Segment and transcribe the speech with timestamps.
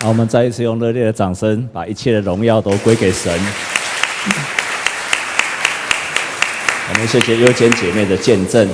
[0.00, 3.32] 好，我们再一次用热烈的掌声，把一切的荣耀都归给神。
[6.88, 8.68] 我们谢谢优谦姐妹的见证，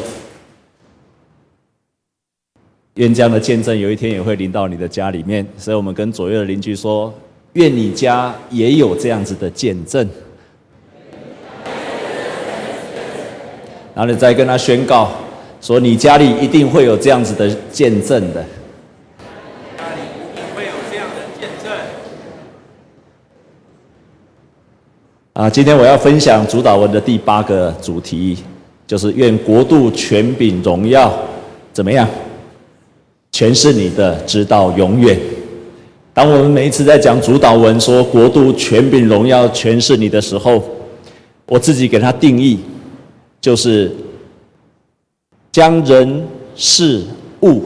[2.95, 5.47] 愿这样的见证有一天也会临到你的家里面。
[5.57, 7.15] 所以我们跟左右的邻居说，
[7.53, 10.09] 愿你家也有这样子的见证。
[13.95, 15.13] 然后你再跟他宣告，
[15.61, 18.45] 说你家里一定会有这样子的见证的。
[19.77, 21.73] 家里一定会有这样的见证。
[25.33, 28.37] 啊，今天我要分享主祷文的第八个主题，
[28.87, 31.11] 就是愿国度、权柄、荣耀，
[31.73, 32.07] 怎么样？
[33.31, 35.19] 全是你的，直到永远。
[36.13, 40.63] 当我们每一次在讲主祷文，说国度、权柄、荣耀，全是你的时候，
[41.47, 42.59] 我自己给它定义。
[43.41, 43.91] 就是
[45.51, 47.03] 将人事
[47.41, 47.65] 物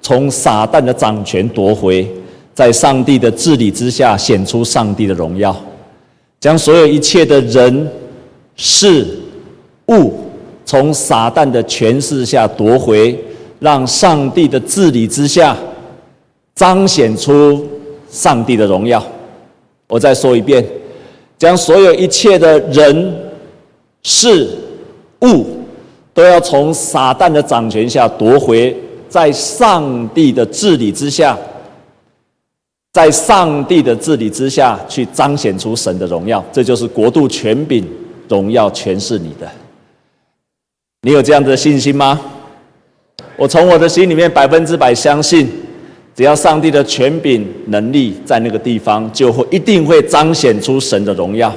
[0.00, 2.08] 从撒旦的掌权夺回，
[2.54, 5.54] 在上帝的治理之下显出上帝的荣耀，
[6.40, 7.88] 将所有一切的人
[8.56, 9.06] 事
[9.88, 10.14] 物
[10.64, 13.16] 从撒旦的权势下夺回，
[13.58, 15.56] 让上帝的治理之下
[16.54, 17.66] 彰显出
[18.10, 19.04] 上帝的荣耀。
[19.86, 20.66] 我再说一遍，
[21.38, 23.14] 将所有一切的人
[24.02, 24.48] 事。
[25.22, 25.44] 物
[26.14, 28.74] 都要从撒旦的掌权下夺回，
[29.06, 31.38] 在上帝的治理之下，
[32.92, 37.86] 在上帝的治理之下去彰显出神的荣耀，这就是国度、权柄、
[38.28, 39.48] 荣耀，全是你的。
[41.02, 42.20] 你有这样的信心吗？
[43.36, 45.48] 我从我的心里面百分之百相信，
[46.16, 51.54] 只要上帝的权柄、能力在那个地方，就会一定会彰显出神的荣耀。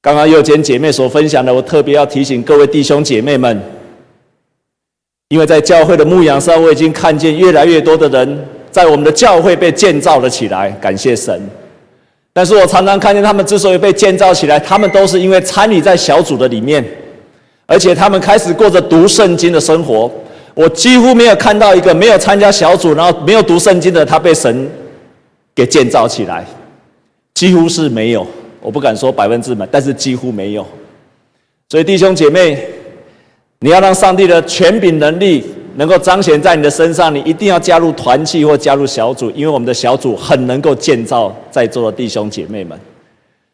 [0.00, 3.60] 刚刚右肩姐妹所分享的，我特别要提醒各位弟兄姐妹们，
[5.30, 11.40] 因为在教会的牧养上，我已经看见越来越多的人在我们的教会被建造了起来，感谢神。
[12.32, 16.84] 但是我常常看见他们之所以被建造起来，他们都是因为参与在小组的里面，
[17.66, 20.10] 而且他们开始过着读圣经的生活。
[20.54, 24.68] 我几乎没有看到一个没有参加小组，然后没有读圣经的，他被神
[25.54, 26.44] 给建造起来，
[27.34, 28.26] 几乎是没有。
[28.60, 30.66] 我不敢说百分之百，但是几乎没有。
[31.68, 32.58] 所以弟兄姐妹，
[33.60, 35.44] 你要让上帝的权柄能力
[35.76, 42.78] 能够彰显在你的身上，你一定要加入团契或加入小组，因为我们的小组很能够建造在座的弟兄姐妹们。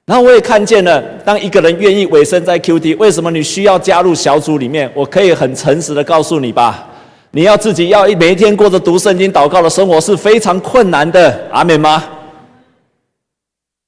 [0.07, 4.91] 然后我也看见了，当一个人愿意委身在 QT，为什么你需要加入小组里面？
[4.95, 6.89] 我可以很诚实的告诉你吧，
[7.31, 11.41] 你要自己要每一天过着读圣经、祷告的生活是非常困难的。
[11.53, 12.03] 阿美吗？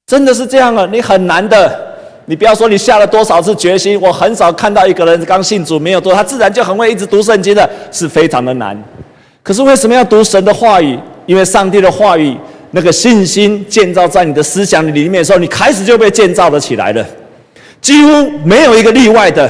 [0.05, 0.87] 真的是这样啊！
[0.91, 1.92] 你很难的，
[2.25, 8.81] 你不要说你下了多少次决心，我很少看到一个人刚信主没有多，他自然就很会一直读圣经的，是非常的难。
[9.41, 10.97] 可是为什么要读神的话语？
[11.25, 12.37] 因为上帝的话语
[12.71, 17.05] 那个信心建造在你的思想里面的时候，你开始就被建造了起来了，
[17.81, 19.49] 几乎没有一个例外的。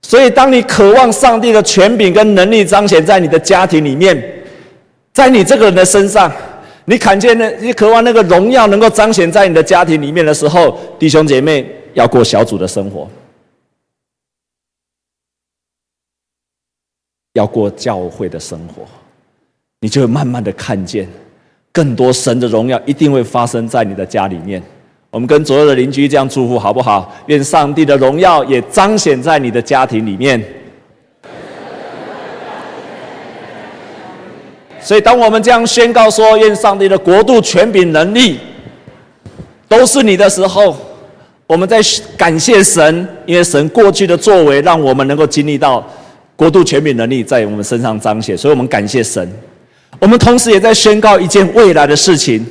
[0.00, 4.16] 所以，当你渴望上帝的权柄跟能力彰显在你的家庭里面，
[5.12, 6.32] 在你这个人的身上。
[6.88, 13.10] 你看见那，你渴望那个荣耀能够彰显在你的家庭里面的时候，弟兄姐妹要过小组的生活，
[17.32, 18.84] 要过教会的生活，
[19.80, 21.08] 你就会慢慢的看见
[21.72, 24.62] 更多神的荣耀一定会发生在你的家里面。
[25.10, 27.12] 我们跟左右的邻居这样祝福好不好？
[27.26, 30.40] 愿上帝的荣耀也彰显在你的家庭里面。
[34.86, 38.38] 所以，当我们这样宣告说，愿上帝的国度、权柄、能力
[39.66, 40.76] 都是你的时候，
[41.48, 41.80] 我们在
[42.16, 45.84] 感谢神，因为神过去的作为，让我们能够经历到
[46.36, 48.38] 国度、权柄、能力在我们身上彰显。
[48.38, 49.28] 所以我们感谢神。
[49.98, 52.46] 我们同时也在宣告一件未来的事情，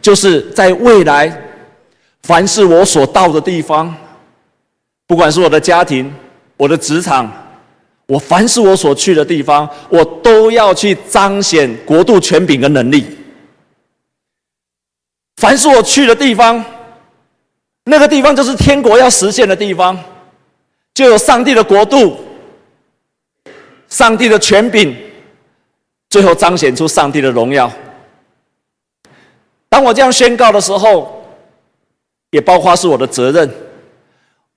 [0.00, 1.32] 就是在未来，
[2.24, 3.94] 凡是我所到的地方，
[5.06, 6.12] 不管是我的家庭、
[6.56, 7.32] 我的职场。
[8.12, 13.06] 我凡是我所去的地方，我都要去彰显国度权柄跟能力。
[15.36, 16.62] 凡是我去的地方，
[17.84, 19.98] 那个地方就是天国要实现的地方，
[20.92, 22.18] 就有上帝的国度、
[23.88, 24.94] 上帝的权柄，
[26.10, 27.72] 最后彰显出上帝的荣耀。
[29.70, 31.24] 当我这样宣告的时候，
[32.28, 33.50] 也包括是我的责任，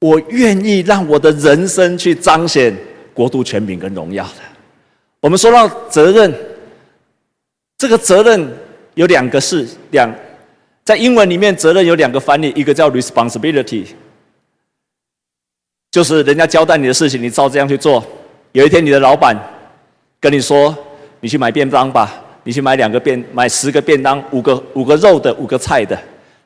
[0.02, 2.78] 我愿意让我的人生去彰显。
[3.16, 4.42] 国度权柄跟荣耀的，
[5.22, 6.32] 我们说到责任，
[7.78, 8.54] 这个责任
[8.96, 10.14] 有两个是两，
[10.84, 13.86] 在英文里面责任有两个翻译，一个叫 responsibility，
[15.92, 18.06] 就是人家交代你的事情，你照这样去做。
[18.52, 19.34] 有一天你的老板
[20.20, 20.78] 跟你说，
[21.22, 25.98] 你去买便当吧，你去买两个便买十个便当，五个五个肉的，五个菜的，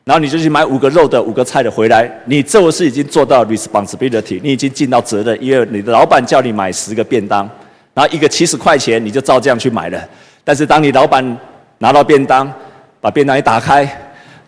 [0.09, 7.47] 然后你就去买五个肉的，五个菜的回来，你这是已经做到 responsibility，你已经尽到责任，因为你的老板叫你买十个便当，
[7.93, 10.03] 然后一个七十块钱，你就照这样去买了。
[10.43, 11.37] 但是当你老板
[11.77, 12.51] 拿到便当，
[12.99, 13.87] 把便当一打开，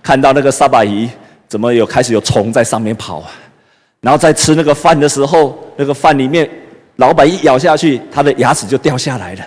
[0.01, 1.07] 看到那个沙巴鱼
[1.47, 3.29] 怎么有开始有虫在上面跑啊？
[3.99, 6.49] 然后在吃那个饭的时候，那个饭里面，
[6.95, 9.45] 老板一咬下去，他的牙齿就掉下来了。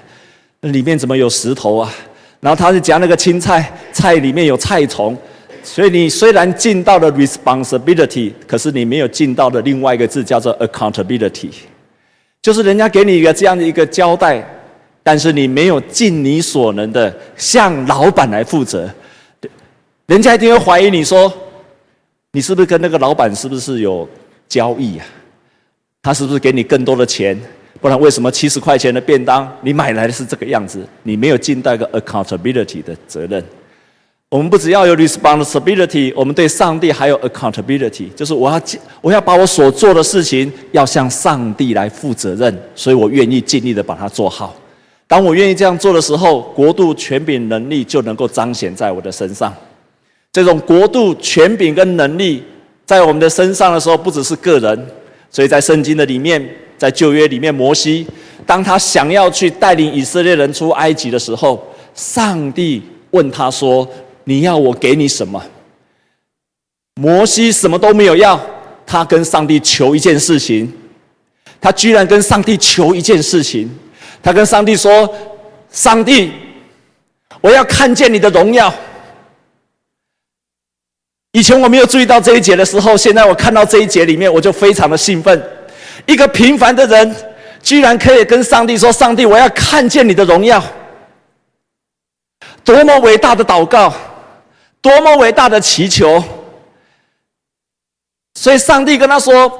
[0.60, 1.92] 那里面怎么有石头啊？
[2.38, 5.18] 然后他是夹那个青菜，菜里面有菜虫。
[5.64, 11.48] 所以你虽然尽到了 responsibility，可是你没有尽到的另外一个字叫做 accountability，
[12.42, 14.46] 就是人家给你一个这样的一个交代，
[15.02, 18.88] 但是你没有尽你所能的向老板来负责，
[20.06, 21.32] 人家一定会怀疑你说，
[22.32, 24.06] 你是不是跟那个老板是不是有
[24.46, 25.06] 交易啊？
[26.02, 27.40] 他是不是给你更多的钱？
[27.80, 30.86] 不然为什么七十块钱的便当你买来的是这个样子？
[31.02, 33.42] 你没有尽到一个 accountability 的责任。
[34.34, 38.60] 我们不只要有 responsibility，我们对上帝还有 accountability，就是我要
[39.00, 44.52] 我要把我所做的事情要向上帝来负责任，所以我愿意尽力的把它做好。
[45.06, 49.54] 当我愿意这样做的时候，国度权柄能力就能够彰显在我的身上。
[50.32, 52.42] 这种国度权柄跟能力
[52.84, 54.86] 在我们的身上的时候，不只是个人，
[55.30, 56.44] 所以在圣经的里面，
[56.76, 58.04] 在旧约里面，摩西
[58.44, 61.64] 当他想要去带领以色列人出埃及的时候，
[61.94, 62.82] 上帝
[63.12, 63.88] 问他说。
[64.24, 65.42] 你要我给你什么？
[66.94, 68.40] 摩西什么都没有要，
[68.86, 70.72] 他跟上帝求一件事情，
[71.60, 73.68] 他居然跟上帝求一件事情，
[74.22, 75.12] 他跟上帝说
[75.70, 76.32] ：“上帝，
[77.40, 78.72] 我要看见你的荣耀。”
[81.32, 85.42] 以前我没有注意到这一节的时候，现在我看到这一节里面，我就非常的兴奋。
[86.06, 87.16] 一个平凡的人，
[87.60, 90.62] 居然可以跟上帝说：“上帝，我要看见你的荣耀。”
[92.62, 93.92] 多么伟大的祷告！
[94.84, 96.22] 多么伟大的祈求！
[98.34, 99.50] 所以上帝跟他说：“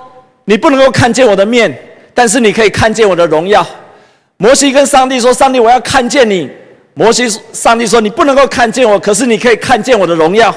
[0.44, 1.74] 你不能够看见我的面，
[2.12, 3.66] 但是你可以看见我的荣耀。”
[4.36, 6.50] 摩西跟上帝说：“上帝，我要看见你。”
[6.92, 10.54] 摩西，上帝说：“你不能够看见我，可是你可以看见我的荣耀。”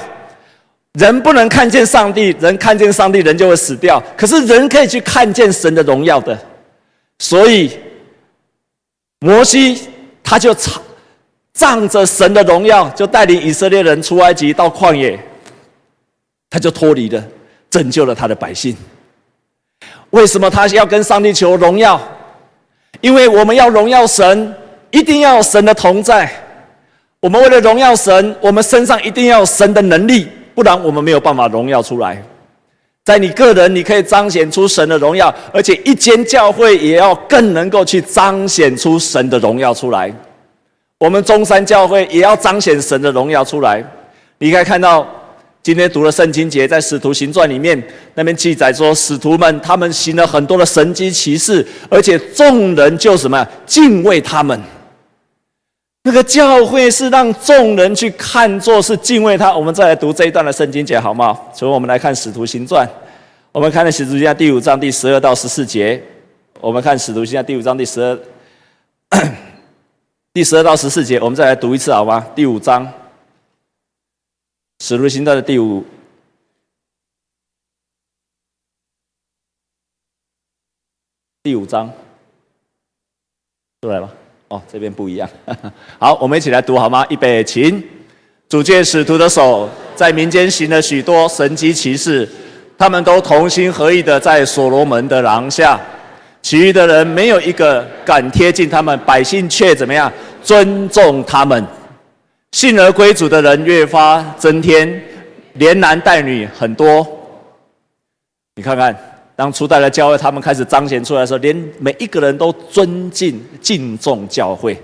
[1.00, 4.04] 人不能看见上帝，人看见上帝，人就会死掉。
[4.18, 6.38] 可是人可以去看见神的荣耀的，
[7.20, 7.80] 所以
[9.20, 9.88] 摩西
[10.22, 10.84] 他就唱。
[11.58, 15.20] 仗着神的荣耀，就带领以色列人出埃及到旷野，
[16.52, 17.24] 他就脱离了，
[17.68, 18.78] 拯救了他的百姓。
[20.12, 22.00] 为什么他要跟上帝求荣耀？
[23.02, 24.56] 因为我们要荣耀神，
[24.92, 26.32] 一定要神的同在。
[27.20, 32.22] 我们为了荣耀神，我们身上一定要有神的能力，不然我们没有办法荣耀出来。
[33.04, 40.14] 在你个人，你可以彰显出神的荣耀，而且一间教会也要更能够去彰显出神的荣耀出来。
[41.00, 43.84] 我们中山教会也要彰显神的荣耀出来。
[44.40, 45.08] 你可以看到，
[45.62, 47.82] 今天读了圣经节，在使徒行传里面，
[48.16, 54.60] 那边记载说，使徒们他们行了很多的神迹奇事，而且众人就什么敬畏他们。
[56.04, 59.54] 那个教会是让众人去看作是敬畏他。
[59.56, 61.38] 我们再来读这一段的圣经节，好吗？
[61.54, 62.88] 所以我们来看使徒行传，
[63.52, 66.02] 我们看的使徒行传第五章第十二到十四节。
[66.60, 68.18] 我们看使徒行传第五章第十二。
[70.38, 72.24] 第十二到十四节，我们再来读一次好吗？
[72.36, 72.88] 第五章，
[74.82, 75.84] 使徒行传的第五
[81.42, 81.92] 第五章，
[83.82, 84.14] 出来了
[84.50, 85.28] 哦，这边不一样。
[85.98, 87.04] 好，我们一起来读好吗？
[87.10, 87.84] 预备，请。
[88.48, 92.30] 主借使徒的手，在民间行了许多神迹奇事，
[92.78, 95.82] 他们都同心合意的在所罗门的廊下。
[96.48, 100.10] 其余的人没有一个敢贴近他们，百姓却怎么样？
[100.42, 101.62] 尊重他们，
[102.54, 105.04] 信而归主的人越发增添，
[105.56, 107.06] 连男带女很多。
[108.56, 108.96] 你看看，
[109.36, 114.82] 当初代的教会，他们开始彰显出来的时候，连每一个人都尊敬、敬重教会。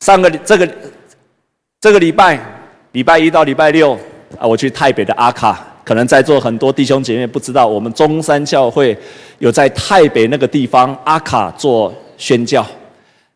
[0.00, 0.66] 上个这个
[1.82, 2.40] 这个礼拜，
[2.92, 3.92] 礼拜一到礼拜六
[4.38, 5.62] 啊，我去台北的阿卡。
[5.84, 8.96] 可能在座很多弟兄姐妹不知道，我们中山教会
[9.38, 12.64] 有在台北那个地方阿卡做宣教，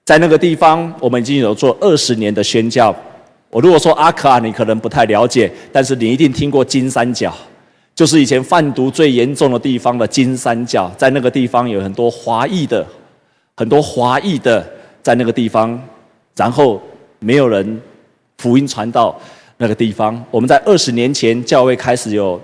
[0.05, 2.95] 在那个地方我们已经有做二十年的宣教。
[3.50, 7.35] 我如果说阿卡，你可能不太了解，但是你一定听过金三角，
[7.95, 12.87] 就是以前贩毒最严重的地方的金三角，在那个地方有很多华裔的，
[13.57, 14.65] 很多华裔的
[15.03, 15.81] 在那个地方，
[16.37, 16.81] 然后
[17.19, 17.81] 没有人
[18.38, 19.19] 福音传到。
[19.59, 22.41] 那个地方，我们在二十年前教会开始有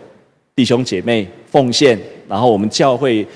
[0.54, 3.26] 弟兄姐妹奉献，然后我们教会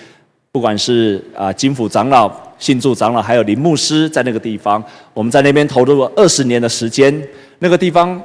[0.50, 7.22] 不管是啊金府长老信助长老还有林牧师在那个地方，我们在那边投入了二十年的时间。
[7.58, 8.20] 那个地方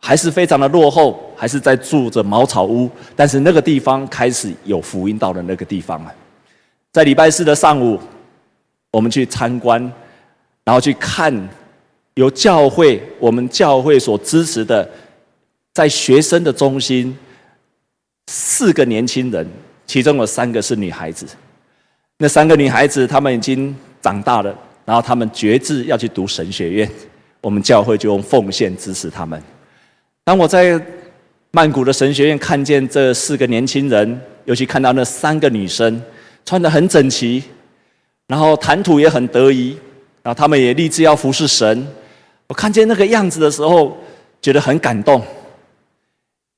[0.00, 6.12] 还是非常的落后，还是在住着茅草屋，但是那个地方开始有福音到了那个地方了。
[6.92, 7.98] 在礼拜四的上午，
[8.90, 9.80] 我们去参观，
[10.64, 11.32] 然后去看
[12.14, 14.88] 由教会我们教会所支持的，
[15.72, 17.16] 在学生的中心，
[18.26, 19.46] 四个年轻人，
[19.86, 21.26] 其中有三个是女孩子。
[22.18, 24.54] 那三个女孩子，她们已经长大了，
[24.84, 26.90] 然后她们决志要去读神学院，
[27.40, 29.42] 我们教会就用奉献支持她们。
[30.22, 30.78] 当我在
[31.50, 36.00] 曼谷的神学院看见这四个年轻人，尤其看到那三个女生
[36.44, 37.42] 穿得很整齐，
[38.26, 39.76] 然后谈吐也很得宜，
[40.22, 41.86] 然后她们也立志要服侍神。
[42.48, 43.96] 我看见那个样子的时候，
[44.42, 45.22] 觉得很感动，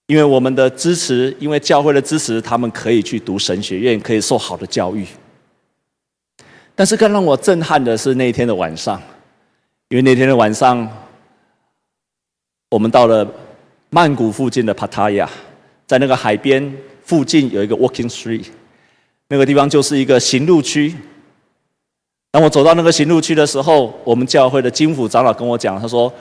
[0.07, 5.07] 因为我们的支持，因为教会的支持，他们可以去读神学院，可以受好的教育。
[6.75, 9.01] 但是更让我震撼的是那一天的晚上，
[9.89, 10.89] 因为那天的晚上，
[12.71, 13.25] 我们到了
[13.91, 15.29] 曼谷附近的 Pattaya，
[15.87, 18.47] 在那个海边附近有一个 Walking Street，
[19.29, 20.97] 那个地方就是一个行路区。
[22.35, 26.13] 当我走到那个行路区的时候，我们教会的金府长老跟我讲，他说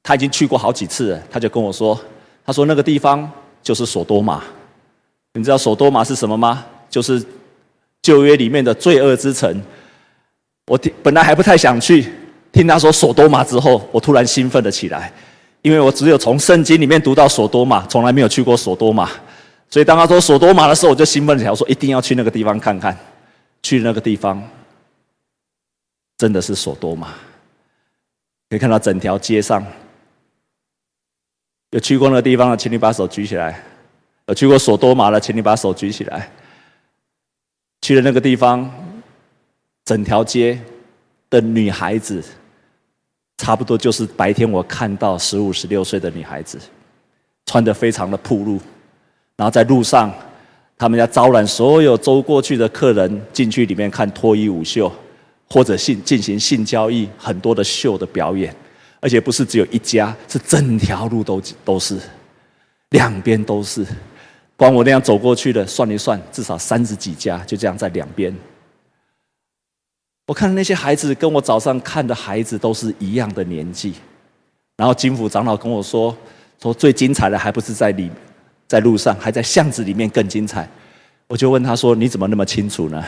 [0.00, 2.00] 他已经去过好几次了，他就跟我说，
[2.46, 3.28] 他说那个地方
[3.60, 4.40] 就是索多玛。
[5.32, 6.64] 你知道索多玛是什么吗？
[6.88, 7.20] 就是。
[8.00, 9.62] 旧约里面的罪恶之城，
[10.66, 12.06] 我听本来还不太想去，
[12.52, 15.10] 听他说索多玛之后，我突然兴奋了起来，
[15.62, 19.08] 因为我只有从圣经里面读到索多玛，从来没有去过索多玛，
[19.70, 22.94] 所以当他说索多玛的时候，我就兴奋起来，我说一定要去那个地方看看。
[23.62, 24.42] 去那个地方，
[26.16, 27.08] 真的是索多玛，
[28.50, 29.64] 可以看到整条街上，
[31.70, 33.52] 有去过那个地方的，请你把手举起来；
[34.26, 36.30] 有去过索多玛的，请你把手举起来。
[37.82, 38.70] 去了那个地方，
[39.84, 40.58] 整条街
[41.28, 42.22] 的女孩子，
[43.36, 46.58] 差不多就是白天我看到十五、十六岁的女孩子，
[47.44, 48.58] 穿得非常的暴露，
[49.36, 50.14] 然后在路上，
[50.78, 54.90] 他们要招揽所有走过去的客人进去里面看脱衣舞秀，
[55.48, 58.54] 或者性进行性交易，很多的秀的表演，
[59.00, 61.98] 而且不是只有一家，是整条路都都是，
[62.90, 63.86] 两边都是。
[64.56, 68.34] 光我那样走过去的，算一算，至少三十几家，就这样在两边。
[70.26, 73.94] 我看那些孩子跟我早上看的孩子都是一样的年纪。
[74.76, 76.16] 然后金府长老跟我说，
[76.62, 78.10] 说最精彩的还不是在里，
[78.66, 80.68] 在路上，还在巷子里面更精彩。
[81.26, 83.04] 我就问他说：“你怎么那么清楚呢？”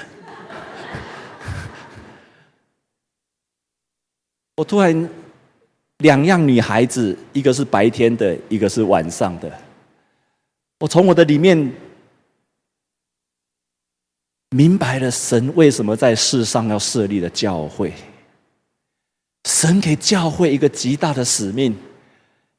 [4.56, 5.08] 我突然，
[5.98, 9.52] 两样女孩子，一个是白天的，一个是晚上的。
[10.80, 11.72] 我从我的里面
[14.50, 17.92] 明白了神为什么在世上要设立的教会。
[19.44, 21.76] 神给教会一个极大的使命，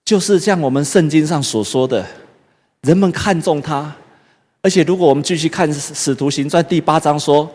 [0.05, 2.05] 就是像我们圣经上所说的，
[2.81, 3.93] 人们看重他。
[4.61, 7.49] 而且，如果我们继续看《使徒行传》第八章说，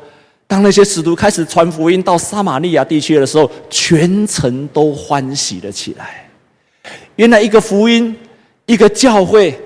[0.52, 6.28] 当那些使徒开始传福音到撒玛利亚地区的时候，全城都欢喜了起来。
[7.16, 8.14] 原来，一个福音，
[8.66, 9.58] 一个教会。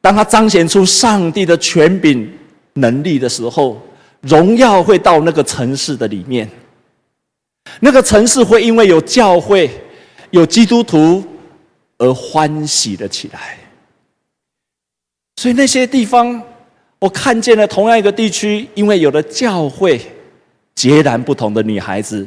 [0.00, 2.28] 当他彰显出上帝的权柄
[2.72, 3.80] 能力的时候，
[4.22, 6.50] 荣耀会到那个城市的里面。
[7.78, 9.70] 那个城市会因为有教会、
[10.32, 11.22] 有基督徒
[11.98, 13.56] 而欢喜了起来。
[15.36, 16.42] 所以那些地方，
[16.98, 20.00] 我看见了同样一个地区，因为有了教会，
[20.76, 22.24] 截然不同的女孩子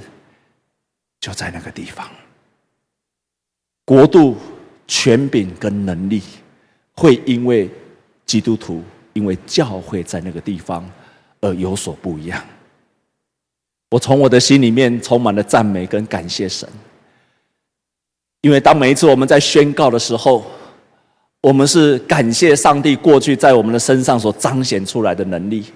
[1.21, 2.05] 就在那个地方。
[3.85, 4.35] 国度、
[4.85, 6.21] 权柄跟能力。
[6.93, 7.69] 会因为
[8.25, 10.85] 基督徒，因为教会在那个地方
[11.39, 12.43] 而有所不一样。
[13.91, 16.67] 我从我的心里面充满了赞美跟感谢神，
[18.41, 20.43] 因为当每一次我们在宣告的时候，
[21.39, 25.67] 我们是感谢上帝过去在我们的身上所彰显出来的能力。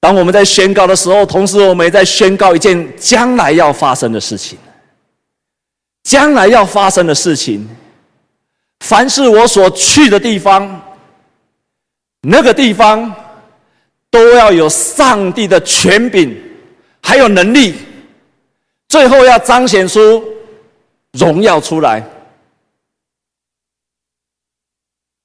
[0.00, 4.58] 当我们在宣告的时候，同时我们也在宣告一件将来要发生的事情，
[6.02, 7.68] 将来要发生的事情。
[8.80, 10.96] 凡是我所去的地方，
[12.22, 13.14] 那个地方
[14.10, 16.34] 都要有上帝的权柄，
[17.02, 17.74] 还有能力，
[18.88, 20.24] 最后要彰显出
[21.12, 22.02] 荣耀出来。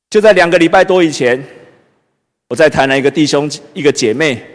[0.09, 1.41] 就在两个礼拜多以前，
[2.49, 4.45] 我在台南一个弟兄、一个姐妹，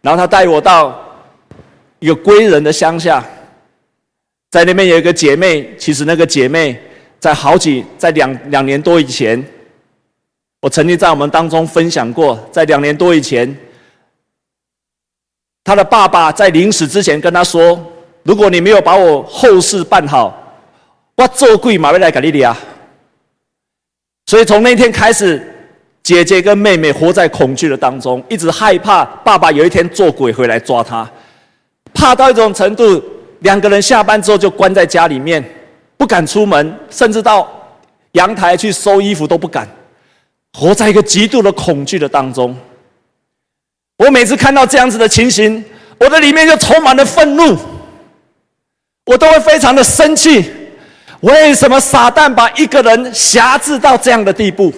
[0.00, 0.98] 然后他带我到
[1.98, 3.24] 一个归人的乡下，
[4.50, 6.80] 在那边有一个姐妹，其实那个姐妹。
[7.20, 9.44] 在好几在两两年多以前，
[10.60, 13.58] 我曾经在我们当中分享过，在两年多以前，
[15.64, 17.76] 他的爸爸在临死之前跟他说
[18.22, 20.32] ：“如果你没有把我后事办好，
[21.16, 22.56] 我做鬼马会来给你啊！”
[24.26, 25.57] 所以从那天开始，
[26.08, 31.06] 姐姐跟妹妹活在恐惧的当中，一直害怕爸爸有一天做鬼回来抓他，
[31.92, 33.04] 怕到一种程度，
[33.40, 35.44] 两个人下班之后就关在家里面，
[35.98, 37.46] 不敢出门，甚至到
[38.12, 39.68] 阳台去收衣服都不敢。
[40.58, 42.56] 活在一个极度的恐惧的当中，
[43.98, 45.62] 我每次看到这样子的情形，
[45.98, 47.54] 我的里面就充满了愤怒，
[49.04, 50.50] 我都会非常的生气。
[51.20, 54.72] 为什么撒旦把一个人辖制到这样的地步？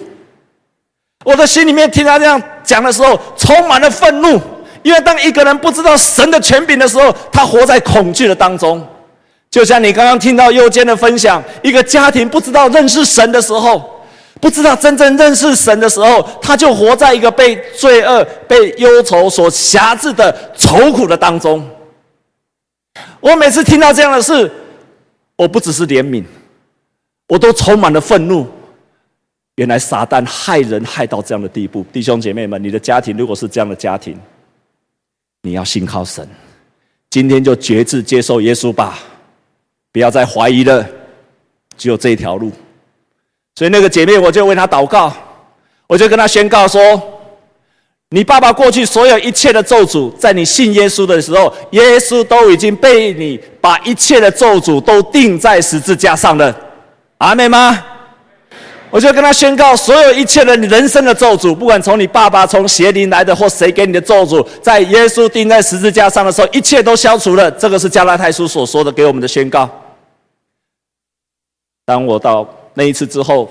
[1.23, 4.39] 我的心里面听他这样讲的时候，充满了愤怒，
[4.83, 8.85] 因为当一个人不知道神的权柄的时候，他活在恐惧的当中。
[9.49, 13.97] 就像你刚刚听到右肩的分享，一个家庭不知道认识神的时候。
[14.39, 21.63] 不知道真正认识神的时候，他就活在一个被罪恶、被忧愁所辖制的愁苦的当中。
[23.19, 24.51] 我每次听到这样的事，
[25.35, 26.23] 我不只是怜悯，
[27.27, 28.47] 我都充满了愤怒。
[29.55, 34.17] 原来撒旦害人害到这样的地步，弟兄姐妹们，你的家庭如果是这样的家庭，
[35.43, 36.27] 你要信靠神，
[37.09, 38.97] 今天就决志接受耶稣吧，
[39.91, 40.87] 不要再怀疑了，
[41.77, 42.51] 只有这一条路。
[43.55, 45.13] 所以那个姐妹，我就为她祷告，
[45.87, 47.01] 我就跟她宣告说
[48.09, 56.55] ：“你爸爸过去所有一切的咒诅，在你信耶稣的时候，耶稣都已经被你把一切的咒诅都钉在十字架上了。”
[57.19, 57.85] 阿们吗？
[58.91, 67.49] 我就跟他宣告，所有一切的你人生的咒诅，不管从你爸爸从邪灵来的或谁给你的咒诅，在耶稣钉在十字架上的时候，一切都消除了。
[67.51, 69.67] 这个是加拉太书所说的给我们的宣告。
[71.85, 72.47] 当我到。
[72.73, 73.49] 那一次之后，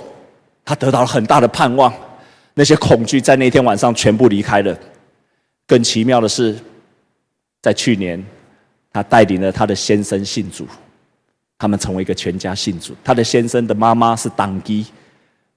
[0.65, 1.93] 他得到了很大的盼望，
[2.55, 4.75] 那些恐惧在那天晚上全部离开了。
[5.67, 6.57] 更奇妙的是，
[7.61, 8.25] 在去年，
[8.95, 10.67] 他带领了他的先生信主，
[11.59, 12.95] 他们成为一个全家信主。
[13.05, 14.87] 他的先生的妈妈是当机，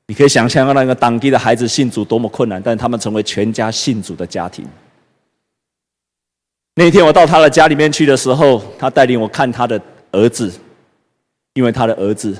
[0.08, 4.66] 你可以想象那个当地的孩子信主多么困难，但他们成为全家信主的家庭。
[6.76, 9.80] 那天我到他的家里面去的时候，他带领我看他的
[10.12, 10.52] 儿子，
[11.54, 12.38] 因为他的儿子。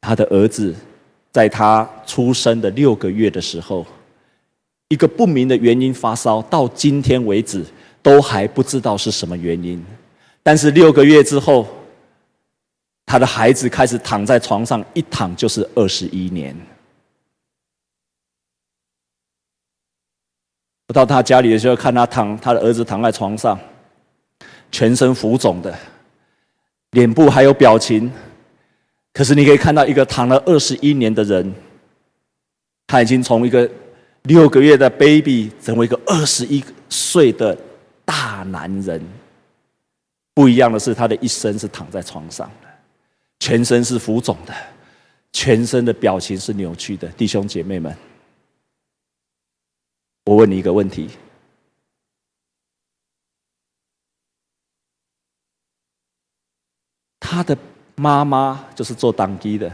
[0.00, 0.72] 他的儿子
[1.32, 3.84] 在他出生的六个月的时候，
[4.90, 7.64] 一个不明的原因发烧，到今天为止
[8.00, 9.84] 都还不知道是什么原因。
[10.40, 11.66] 但是六个月之后，
[13.08, 16.54] 他的孩子开始躺在床上，一躺就是二十一年。
[20.88, 23.58] 我到他家里的时候，看他躺，他的儿子躺在床上，
[24.70, 25.74] 全身浮肿的，
[26.90, 28.12] 脸部还有表情。
[29.14, 31.50] 可是你可以看到一个躺了二十一年的人，
[32.86, 33.68] 他已经从一个
[34.24, 37.56] 六个月的 baby 成为一个二十一岁的
[38.04, 39.02] 大男人。
[40.34, 42.67] 不一样的是，他的一生是躺在床上的，
[43.48, 44.54] 全身是浮肿的，
[45.32, 47.08] 全身的表情是扭曲的。
[47.12, 47.96] 弟兄姐妹们，
[50.26, 51.08] 我问你一个问题：
[57.18, 57.56] 他的？
[57.96, 59.72] 妈妈就是做当机的，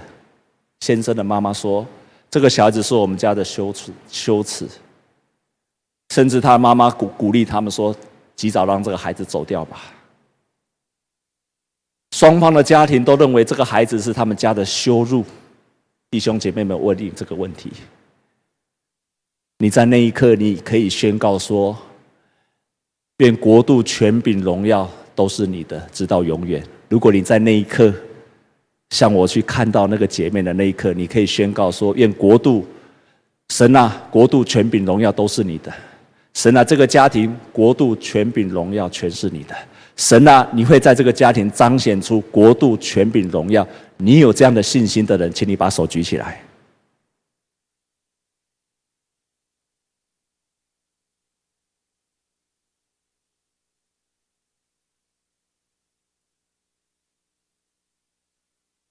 [0.78, 1.84] 先生的妈妈说
[2.30, 4.68] ：“这个小孩子是我们家的羞耻，羞耻。”
[6.14, 7.92] 甚至他妈妈鼓鼓励他们说
[8.36, 9.82] ：“及早让这个孩子走掉吧。”
[12.14, 15.24] 双方的家庭都认为这个孩子是他们家的羞辱。
[16.12, 17.72] 弟兄姐妹们，问你这个问题：
[19.58, 21.76] 你在那一刻，你可以宣告说
[23.18, 27.92] ：“愿国度、权柄、荣耀都是你的，直到永远。”如果你在那一刻，
[28.90, 32.64] 像我去看到那个姐妹的那一刻，你可以宣告说：愿国度，
[33.48, 35.72] 神啊，国度、权柄、荣耀都是你的。
[36.34, 39.56] 神啊，这个家庭国度、权柄、荣耀全是你的。
[39.96, 43.66] 神啊，你会在这个家庭彰显出国度、权柄、荣耀。
[43.96, 46.42] 你有这样的信心的人，请你把手举起来。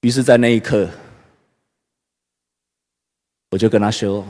[0.01, 0.89] 于是，在那一刻，
[3.51, 4.25] 我就跟他说：“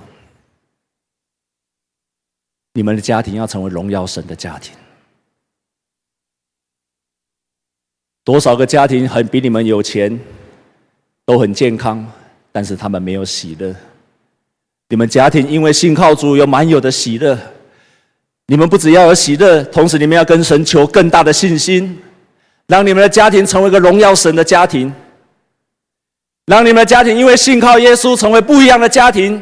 [2.73, 4.75] 你们的家庭要成为荣耀神的家庭。
[8.23, 10.19] 多少个家庭很比你们有钱，
[11.25, 12.05] 都很健康，
[12.51, 13.75] 但是他们没有喜乐。
[14.89, 17.37] 你们家庭因为信靠主，有满有的喜乐。
[18.47, 21.99] 你们不只要有喜乐，同时你们要跟神求更大的信心，
[22.67, 24.93] 让你们的家庭成为一个荣耀神的家庭。”
[26.45, 29.41] 让你们的家庭因为信靠耶稣成为不一样的家庭。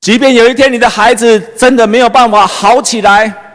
[0.00, 3.45] 即便有一天你的孩子真的没有办法好起来，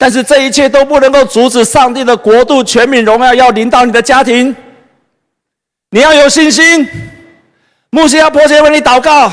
[0.00, 4.56] 但是这一切都不能够阻止上帝的国度、全民、荣耀要临到你的家庭。
[5.90, 6.88] 你要有信心，
[7.90, 9.30] 牧师要迫切为你祷告，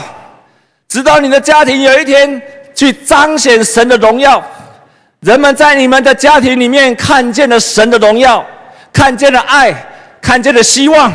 [0.90, 2.42] 直到你的家庭有一天
[2.76, 4.46] 去彰显神的荣耀。
[5.22, 8.46] 人们在你们的家庭里面看见了神的荣耀，
[8.92, 9.74] 看见了爱，
[10.22, 11.14] 看见了希望，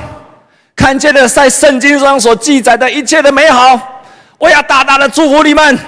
[0.75, 3.79] 看见了在圣经上所记载的一切的美好。
[4.39, 5.79] 我要大大的祝福你们。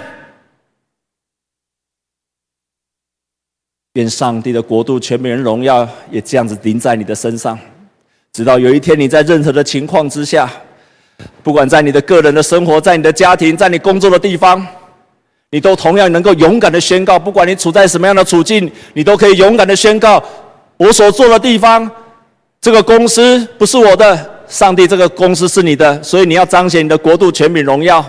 [3.94, 7.56] 愿上帝的国度、全民、荣耀也这样子临在你的身上，
[8.32, 10.50] 直到有一天你在任何的情况之下，
[11.44, 14.66] 不管在你的个人的生活、在你的家庭、在你工作的地方，
[15.50, 20.20] 你都同样能够勇敢的宣告，不管你处在什么样的处境，你都可以勇敢的宣告：
[20.76, 21.88] 我所做的地方，
[22.60, 28.04] 这个公司不是我的，上帝这个公司是你的，所以你要彰显你的国度、全民、荣耀。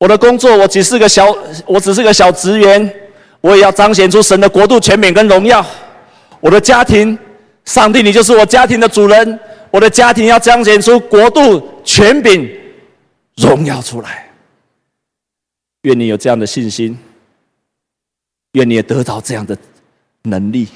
[0.00, 1.32] 我的工作，我只是个小，
[1.64, 2.92] 我只是个小职员。
[3.40, 5.64] 我也要彰显出神的国度、权柄跟荣耀。
[6.40, 7.18] 我的家庭，
[7.64, 9.40] 上帝，你就是我家庭的主人。
[9.70, 12.48] 我的家庭要彰显出国度、权柄、
[13.36, 14.26] 荣耀出来。
[15.82, 16.98] 愿你有这样的信心，
[18.52, 19.56] 愿你也得到这样的
[20.22, 20.68] 能力。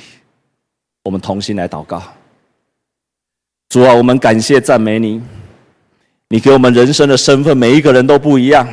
[1.04, 2.02] 我们同心来祷告。
[3.70, 5.22] 主啊，我们感谢赞美你。
[6.28, 8.68] 你给我们人生的身份，每一个人都不一样。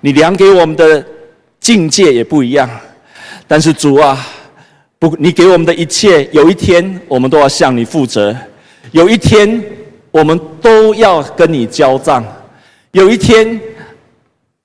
[0.00, 1.06] 你量给我们的
[1.60, 2.68] 境界也不一样。
[3.50, 4.16] 但是主啊，
[5.00, 8.32] 不，你给我们的一切，有一天我们都要向你负责，
[8.92, 9.60] 有一天
[10.12, 12.24] 我们都要跟你交账，
[12.92, 13.60] 有一天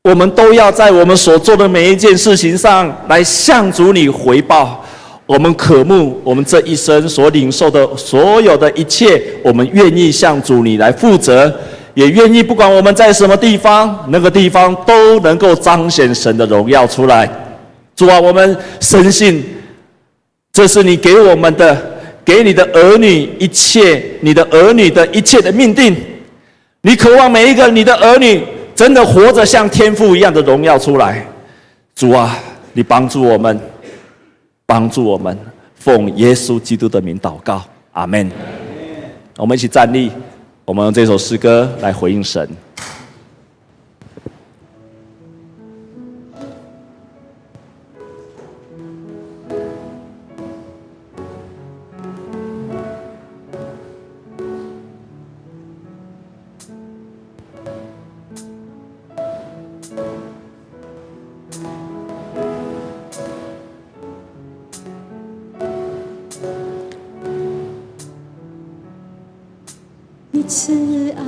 [0.04, 4.86] 我们都要在我们所做的每一件事情上来向主你回报。
[5.26, 11.52] 我们渴慕我们这一生所领受的所有的一切，我们愿意向主你来负责，
[11.96, 17.28] 也愿意不管我们在什么地方，那个地方都能够彰显神的荣耀出来。
[17.96, 19.44] 主啊，我们深信，
[20.52, 25.96] 这是你给我们的，给你的儿女一切，你的儿女的一切的命定。
[26.82, 28.44] 你渴望每一个你的儿女
[28.76, 31.26] 真的活着像天父一样的荣耀出来。
[31.96, 32.38] 主啊，
[32.74, 33.58] 你帮助我们，
[34.66, 35.38] 帮助我们，
[35.76, 38.30] 奉耶稣基督的名祷告，阿门。
[39.38, 40.12] 我们一起站立，
[40.66, 42.48] 我们用这首诗歌来回应神。
[70.48, 70.72] 慈
[71.18, 71.22] 爱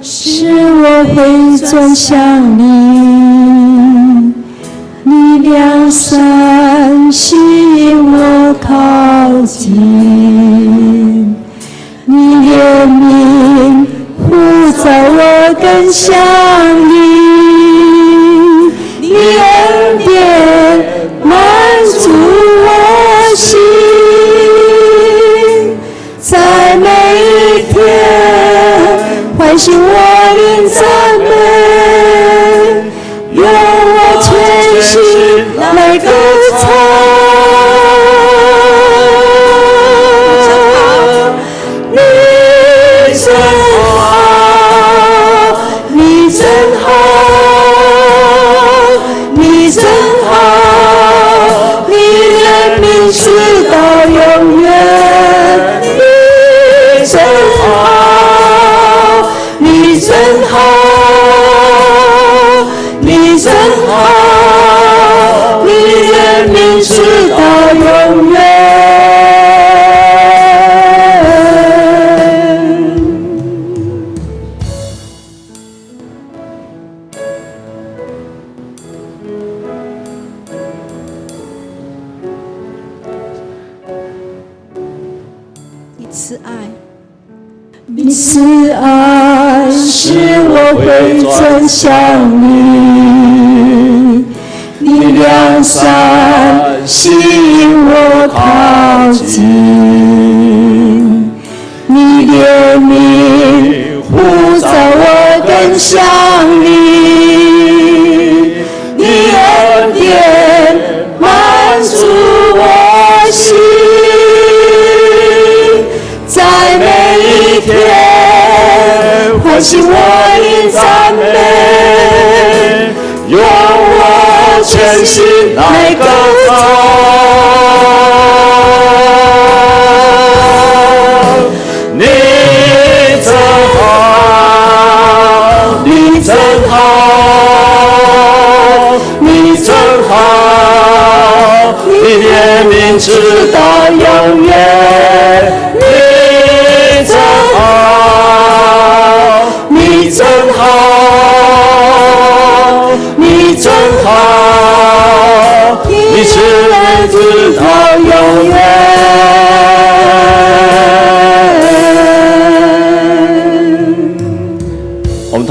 [0.00, 2.16] 使我会转向
[2.56, 2.62] 你，
[5.02, 11.34] 你良善吸引我靠近，
[12.04, 13.84] 你怜悯
[14.22, 14.30] 呼
[14.80, 15.20] 召我
[15.60, 16.14] 更向
[16.88, 16.92] 你，
[29.50, 30.86] 还是我的错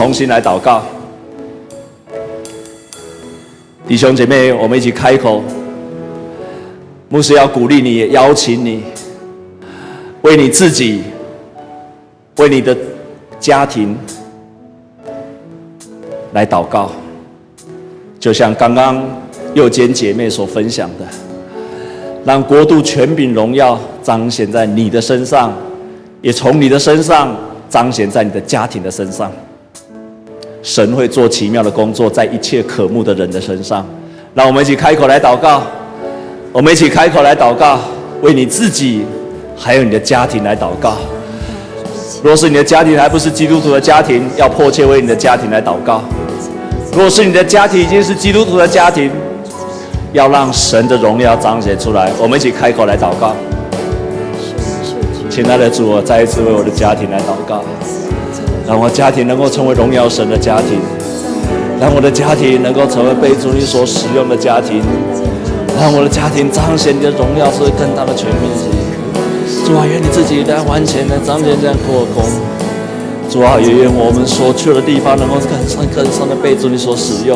[0.10, 0.82] 同心来祷告，
[3.88, 5.44] 弟兄姐妹，我们一起开口。
[7.10, 8.82] 牧师要鼓励你，也邀请你，
[10.24, 11.04] 为你自己，
[12.38, 12.76] 为你的
[13.40, 13.96] 家庭
[16.34, 16.90] 来祷告。
[18.20, 19.08] 就像刚刚
[19.54, 21.06] 右肩姐妹所分享的，
[22.26, 25.54] 让国度权柄荣耀彰显在你的身上，
[26.24, 27.38] 也从你的身上
[27.70, 29.32] 彰显在你的家庭的身上。
[30.62, 33.86] 神会做奇妙的工作在一切渴慕的人的身上。
[34.34, 35.64] 让我们一起开口来祷告，
[36.52, 37.80] 我们一起开口来祷告，
[38.22, 39.04] 为你自己
[39.58, 40.98] 还有你的家庭来祷告。
[42.22, 46.02] 若是你的家庭还不是基督徒的家庭，要迫切为你的家庭来祷告。
[46.94, 49.10] 若是你的家庭已经是基督徒的家庭，
[50.12, 52.12] 要让神的荣耀彰显出来。
[52.20, 53.34] 我们一起开口来祷告。
[55.30, 57.64] 亲爱的主，我再一次为我的家庭来祷告。
[58.70, 60.78] 让我家庭能够成为荣耀神的家庭，
[61.82, 64.78] 让我的家庭能够成为被主你所使用的家庭，
[65.74, 68.70] 让我的家庭彰显你的荣耀是更大的全面性。
[69.66, 72.22] 主啊，愿你自己来完全的彰显这样扩工。
[73.26, 77.34] 主啊，也愿我们所去的地方能够更深更深的被主你所使用。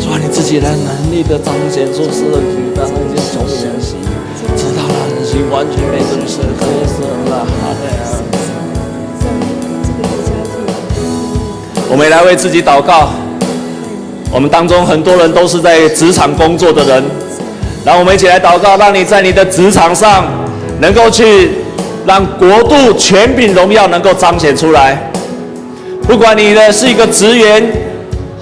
[0.00, 4.00] 主啊，你自己来能力的彰显出神的举大能力从你而起，
[4.56, 4.80] 直到
[5.12, 7.44] 人心完全被主你所更深了。
[7.44, 8.43] 哈利
[11.90, 13.10] 我们来为自己祷告。
[14.32, 17.04] 我们当中很多人都是在职场工作的人，
[17.84, 20.24] 让我们一起来祷告，让你在你的职场上
[20.80, 21.52] 能够去
[22.04, 24.98] 让国度权柄荣耀能够彰显出来。
[26.02, 27.62] 不管你的是一个职员，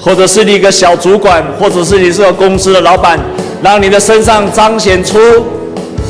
[0.00, 3.20] 或者是你一个小主管，或者是你是个公司的老板，
[3.62, 5.18] 让你的身上彰显出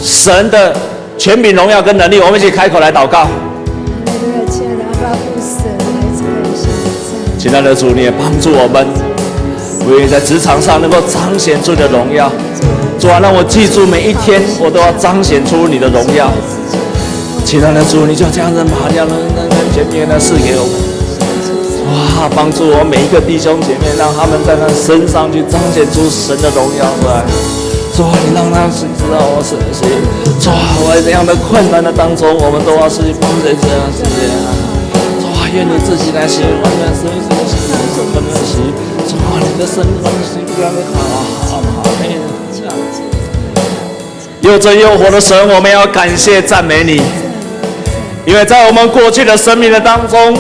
[0.01, 0.75] 神的
[1.18, 2.21] 权柄荣耀跟能力。
[2.21, 3.27] 我们一起开口来祷告。
[7.42, 8.87] 亲爱的主，你也帮助我们，
[9.83, 12.31] 我愿意在职场上能够彰显出你的荣耀。
[13.02, 16.31] 主啊，让我记住每一天，我都要彰显出你的荣耀。
[17.42, 20.74] 亲爱的主，你就这样子把这样的那个全面的赐给我们。
[21.90, 27.26] 哇，帮助我每一个弟兄姐妹，让他们在他身上去彰显出神的荣耀出来。
[27.90, 29.90] 主啊，你让他们知道我是谁。
[30.38, 34.31] 主啊，我在这样的困难的当中，我们都要是帮助这样世界。
[35.55, 37.59] 愿你自己来行，完全是你的心，
[37.95, 38.73] 是我们的心。
[39.07, 40.99] 主啊，你的身，我们的心非常的好，
[41.47, 42.17] 好，好，美。
[44.41, 47.03] 又真又活的神，我们要感谢赞美你，
[48.25, 50.35] 因为在我们过去的生命的当中，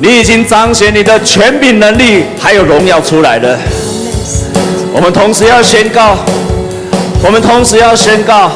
[0.00, 3.58] 你已经彰显你的权柄能力还有荣耀出来了。
[4.92, 6.18] 我们同时要宣告，
[7.24, 8.52] 我们同时要宣告。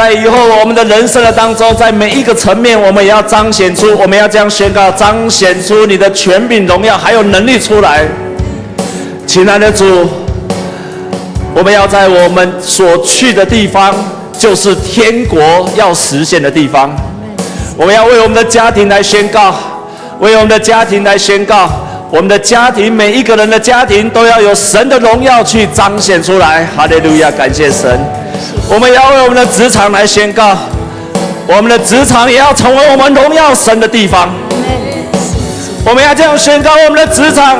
[0.00, 8.08] 在以后我们的人生的当中，在每一个层面，我们也要彰显出，我们要这样宣告，彰显出你的权柄、荣耀还有能力出来。
[9.26, 10.08] 亲爱的主，
[11.54, 13.94] 我们要在我们所去的地方，
[14.38, 16.96] 就是天国要实现的地方。
[17.76, 19.54] 我们要为我们的家庭来宣告，
[20.18, 21.68] 为我们的家庭来宣告，
[22.10, 26.66] 我们的家庭每一个人的家庭都要有神的荣耀去彰显出来。
[26.74, 28.00] 哈利路亚，感谢神。
[28.72, 30.56] 我们要为我们的职场来宣告，
[31.48, 34.32] 我们的职场也要成为我们荣耀神的地方。
[35.84, 37.58] 我们要这样宣告，我们的职场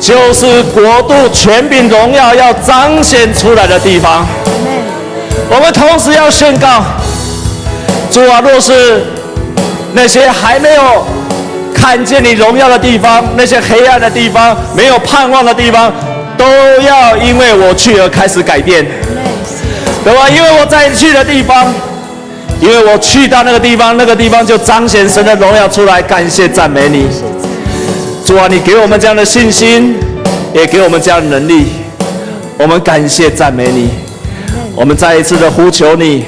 [0.00, 4.26] 就是国度权柄荣耀要彰显出来的地方。
[5.50, 6.82] 我们同时要宣告，
[8.10, 9.04] 主啊，若是
[9.92, 11.06] 那些还没有
[11.74, 15.92] 看见你荣耀的地方，那些黑暗的地方，没有盼望的地方，
[16.38, 16.46] 都
[16.80, 18.86] 要因为我去而开始改变。
[20.04, 20.28] 对吧？
[20.28, 21.72] 因为我在去的地方，
[22.60, 26.02] 因为我去到那个地方，那个地方就彰显神的荣耀出来。
[26.02, 27.06] 感谢赞美你，
[28.26, 29.96] 主啊，你给我们这样的信心，
[30.52, 31.68] 也给我们这样的能力。
[32.58, 33.88] 我们感谢赞美你，
[34.76, 36.24] 我们再一次的呼求你，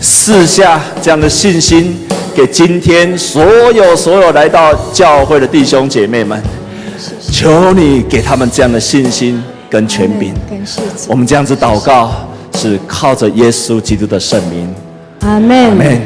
[0.00, 1.96] 赐下这样的信心
[2.34, 6.42] 给今天所有所有来到教会的弟兄姐妹们。
[7.30, 10.34] 求你给他们这样的信心，跟权柄。
[11.06, 12.10] 我们这样子祷告，
[12.58, 14.74] 是靠着耶稣基督的圣名。
[15.20, 15.68] 阿门。
[15.68, 16.00] 阿门。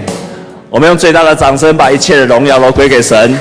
[0.68, 3.34] 我们用最大的掌声，把一切的荣耀都归给神。